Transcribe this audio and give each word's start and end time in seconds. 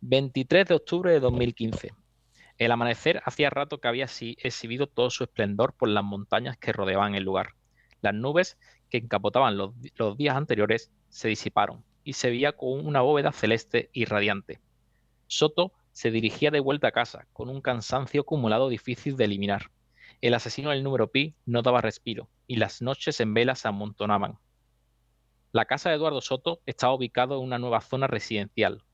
23 0.00 0.66
de 0.66 0.74
octubre 0.74 1.10
de 1.10 1.18
2015. 1.18 1.92
El 2.56 2.70
amanecer 2.70 3.20
hacía 3.24 3.50
rato 3.50 3.78
que 3.78 3.88
había 3.88 4.04
exhibido 4.04 4.86
todo 4.86 5.10
su 5.10 5.24
esplendor 5.24 5.74
por 5.74 5.88
las 5.88 6.04
montañas 6.04 6.56
que 6.56 6.72
rodeaban 6.72 7.16
el 7.16 7.24
lugar. 7.24 7.54
Las 8.00 8.14
nubes 8.14 8.58
que 8.90 8.98
encapotaban 8.98 9.56
los, 9.56 9.72
días 10.16 10.36
anteriores 10.36 10.92
se 11.08 11.28
disiparon 11.28 11.84
y 12.04 12.12
se 12.12 12.30
veía 12.30 12.52
con 12.52 12.86
una 12.86 13.00
bóveda 13.00 13.32
celeste 13.32 13.90
y 13.92 14.04
radiante. 14.04 14.60
Soto 15.26 15.72
se 15.90 16.12
dirigía 16.12 16.52
de 16.52 16.60
vuelta 16.60 16.88
a 16.88 16.92
casa, 16.92 17.26
con 17.32 17.48
un 17.48 17.60
cansancio 17.60 18.20
acumulado 18.20 18.68
difícil 18.68 19.16
de 19.16 19.24
eliminar. 19.24 19.72
El 20.20 20.34
asesino 20.34 20.70
del 20.70 20.84
número 20.84 21.10
pi 21.10 21.34
no 21.44 21.62
daba 21.62 21.80
respiro, 21.80 22.28
y 22.46 22.56
las 22.56 22.82
noches 22.82 23.18
en 23.18 23.34
vela 23.34 23.56
se 23.56 23.66
amontonaban. 23.66 24.38
La 25.50 25.64
casa 25.64 25.90
de 25.90 25.96
Eduardo 25.96 26.20
Soto 26.20 26.60
estaba 26.66 26.94
ubicada 26.94 27.34
en 27.34 27.40
una 27.40 27.58
nueva 27.58 27.80
zona 27.80 28.06
residencial. 28.06 28.84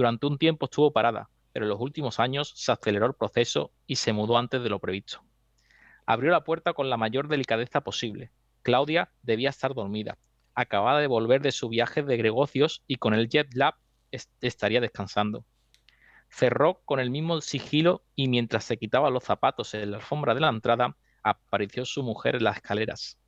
Durante 0.00 0.24
un 0.24 0.38
tiempo 0.38 0.64
estuvo 0.64 0.94
parada, 0.94 1.28
pero 1.52 1.66
en 1.66 1.68
los 1.68 1.78
últimos 1.78 2.20
años 2.20 2.54
se 2.56 2.72
aceleró 2.72 3.04
el 3.04 3.12
proceso 3.12 3.70
y 3.86 3.96
se 3.96 4.14
mudó 4.14 4.38
antes 4.38 4.62
de 4.62 4.70
lo 4.70 4.78
previsto. 4.78 5.22
Abrió 6.06 6.30
la 6.30 6.42
puerta 6.42 6.72
con 6.72 6.88
la 6.88 6.96
mayor 6.96 7.28
delicadeza 7.28 7.82
posible. 7.82 8.30
Claudia 8.62 9.12
debía 9.20 9.50
estar 9.50 9.74
dormida. 9.74 10.16
Acababa 10.54 11.02
de 11.02 11.06
volver 11.06 11.42
de 11.42 11.52
su 11.52 11.68
viaje 11.68 12.02
de 12.02 12.16
negocios 12.16 12.82
y 12.86 12.96
con 12.96 13.12
el 13.12 13.28
jet 13.28 13.52
lag 13.52 13.74
estaría 14.40 14.80
descansando. 14.80 15.44
Cerró 16.30 16.80
con 16.86 16.98
el 16.98 17.10
mismo 17.10 17.42
sigilo 17.42 18.02
y 18.16 18.28
mientras 18.28 18.64
se 18.64 18.78
quitaba 18.78 19.10
los 19.10 19.24
zapatos 19.24 19.74
en 19.74 19.90
la 19.90 19.98
alfombra 19.98 20.32
de 20.32 20.40
la 20.40 20.48
entrada, 20.48 20.96
apareció 21.22 21.84
su 21.84 22.02
mujer 22.02 22.36
en 22.36 22.44
las 22.44 22.56
escaleras. 22.56 23.18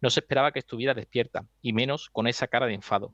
No 0.00 0.08
se 0.08 0.20
esperaba 0.20 0.52
que 0.52 0.60
estuviera 0.60 0.94
despierta, 0.94 1.44
y 1.60 1.72
menos 1.72 2.10
con 2.10 2.28
esa 2.28 2.46
cara 2.46 2.66
de 2.66 2.74
enfado. 2.74 3.12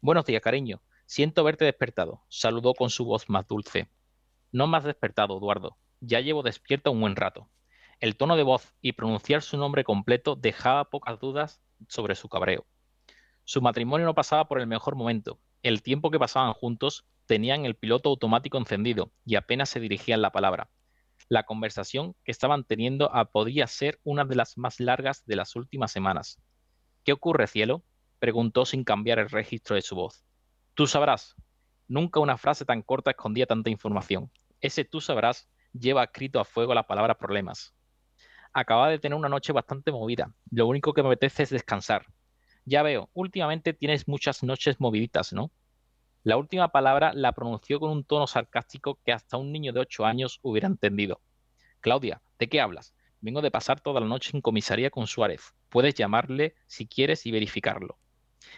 Buenos 0.00 0.24
días, 0.24 0.42
cariño. 0.42 0.82
Siento 1.06 1.44
verte 1.44 1.64
despertado, 1.64 2.24
saludó 2.28 2.74
con 2.74 2.90
su 2.90 3.04
voz 3.04 3.28
más 3.28 3.46
dulce. 3.46 3.88
No 4.50 4.66
me 4.66 4.76
has 4.76 4.84
despertado, 4.84 5.38
Eduardo. 5.38 5.76
Ya 6.00 6.20
llevo 6.20 6.42
despierta 6.42 6.90
un 6.90 7.00
buen 7.00 7.14
rato. 7.14 7.48
El 8.00 8.16
tono 8.16 8.36
de 8.36 8.42
voz 8.42 8.74
y 8.80 8.92
pronunciar 8.92 9.42
su 9.42 9.56
nombre 9.56 9.84
completo 9.84 10.34
dejaba 10.34 10.90
pocas 10.90 11.20
dudas 11.20 11.62
sobre 11.88 12.16
su 12.16 12.28
cabreo. 12.28 12.66
Su 13.44 13.62
matrimonio 13.62 14.04
no 14.04 14.14
pasaba 14.14 14.48
por 14.48 14.60
el 14.60 14.66
mejor 14.66 14.96
momento. 14.96 15.38
El 15.62 15.80
tiempo 15.80 16.10
que 16.10 16.18
pasaban 16.18 16.52
juntos 16.54 17.06
tenían 17.26 17.64
el 17.64 17.76
piloto 17.76 18.08
automático 18.08 18.58
encendido 18.58 19.12
y 19.24 19.36
apenas 19.36 19.68
se 19.68 19.78
dirigían 19.78 20.20
la 20.20 20.32
palabra. 20.32 20.70
La 21.28 21.44
conversación 21.44 22.16
que 22.24 22.32
estaban 22.32 22.64
teniendo 22.64 23.10
ah, 23.14 23.26
podía 23.26 23.68
ser 23.68 24.00
una 24.02 24.24
de 24.24 24.34
las 24.34 24.58
más 24.58 24.80
largas 24.80 25.24
de 25.24 25.36
las 25.36 25.54
últimas 25.54 25.92
semanas. 25.92 26.42
¿Qué 27.04 27.12
ocurre, 27.12 27.46
cielo? 27.46 27.84
preguntó 28.18 28.66
sin 28.66 28.82
cambiar 28.82 29.20
el 29.20 29.30
registro 29.30 29.76
de 29.76 29.82
su 29.82 29.94
voz. 29.94 30.25
Tú 30.76 30.86
sabrás. 30.86 31.34
Nunca 31.88 32.20
una 32.20 32.36
frase 32.36 32.66
tan 32.66 32.82
corta 32.82 33.12
escondía 33.12 33.46
tanta 33.46 33.70
información. 33.70 34.30
Ese 34.60 34.84
tú 34.84 35.00
sabrás 35.00 35.48
lleva 35.72 36.04
escrito 36.04 36.38
a 36.38 36.44
fuego 36.44 36.74
la 36.74 36.86
palabra 36.86 37.16
problemas. 37.16 37.74
Acaba 38.52 38.90
de 38.90 38.98
tener 38.98 39.16
una 39.16 39.30
noche 39.30 39.54
bastante 39.54 39.90
movida. 39.90 40.34
Lo 40.50 40.66
único 40.66 40.92
que 40.92 41.02
me 41.02 41.08
apetece 41.08 41.44
es 41.44 41.48
descansar. 41.48 42.04
Ya 42.66 42.82
veo, 42.82 43.08
últimamente 43.14 43.72
tienes 43.72 44.06
muchas 44.06 44.42
noches 44.42 44.78
moviditas, 44.78 45.32
¿no? 45.32 45.50
La 46.24 46.36
última 46.36 46.68
palabra 46.68 47.14
la 47.14 47.32
pronunció 47.32 47.80
con 47.80 47.90
un 47.90 48.04
tono 48.04 48.26
sarcástico 48.26 48.98
que 49.02 49.14
hasta 49.14 49.38
un 49.38 49.52
niño 49.52 49.72
de 49.72 49.80
ocho 49.80 50.04
años 50.04 50.40
hubiera 50.42 50.68
entendido. 50.68 51.22
Claudia, 51.80 52.20
¿de 52.38 52.50
qué 52.50 52.60
hablas? 52.60 52.92
Vengo 53.22 53.40
de 53.40 53.50
pasar 53.50 53.80
toda 53.80 54.02
la 54.02 54.06
noche 54.08 54.32
en 54.34 54.42
comisaría 54.42 54.90
con 54.90 55.06
Suárez. 55.06 55.54
Puedes 55.70 55.94
llamarle 55.94 56.54
si 56.66 56.86
quieres 56.86 57.24
y 57.24 57.30
verificarlo. 57.30 57.96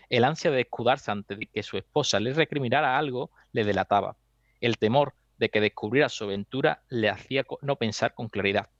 El 0.08 0.24
ansia 0.24 0.50
de 0.50 0.60
escudarse 0.60 1.10
ante 1.10 1.46
que 1.46 1.62
su 1.62 1.76
esposa 1.76 2.20
le 2.20 2.32
recriminara 2.32 2.98
algo 2.98 3.30
le 3.52 3.64
delataba. 3.64 4.16
El 4.60 4.78
temor 4.78 5.14
de 5.38 5.50
que 5.50 5.60
descubriera 5.60 6.08
su 6.08 6.24
aventura 6.24 6.82
le 6.88 7.08
hacía 7.08 7.44
no 7.62 7.76
pensar 7.76 8.14
con 8.14 8.28
claridad. 8.28 8.70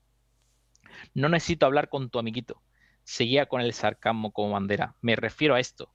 No 1.13 1.29
necesito 1.29 1.65
hablar 1.65 1.89
con 1.89 2.09
tu 2.09 2.19
amiguito. 2.19 2.61
Seguía 3.03 3.47
con 3.47 3.61
el 3.61 3.73
sarcasmo 3.73 4.31
como 4.31 4.51
bandera. 4.51 4.95
Me 5.01 5.15
refiero 5.15 5.55
a 5.55 5.59
esto. 5.59 5.91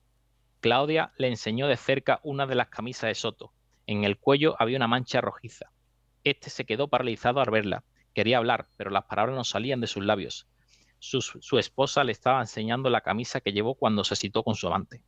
Claudia 0.61 1.13
le 1.19 1.29
enseñó 1.29 1.67
de 1.67 1.77
cerca 1.77 2.21
una 2.23 2.47
de 2.47 2.55
las 2.55 2.69
camisas 2.69 3.09
de 3.09 3.15
Soto. 3.15 3.53
En 3.87 4.05
el 4.05 4.19
cuello 4.19 4.57
había 4.59 4.79
una 4.79 4.89
mancha 4.89 5.21
rojiza. 5.21 5.71
Este 6.25 6.49
se 6.49 6.65
quedó 6.65 6.89
paralizado 6.89 7.41
al 7.41 7.51
verla. 7.51 7.85
Quería 8.15 8.39
hablar, 8.39 8.69
pero 8.77 8.91
las 8.91 9.05
palabras 9.05 9.37
no 9.37 9.45
salían 9.45 9.81
de 9.81 9.87
sus 9.87 10.05
labios. 10.05 10.47
Su, 11.07 11.21
su 11.21 11.59
esposa 11.59 12.03
le 12.03 12.13
estaba 12.13 12.41
enseñando 12.41 12.89
la 12.89 13.03
camisa 13.03 13.41
que 13.41 13.53
llevó 13.53 13.75
cuando 13.75 14.05
se 14.05 14.17
citó 14.17 14.43
con 14.43 14.55
su 14.55 14.67
amante. 14.69 15.03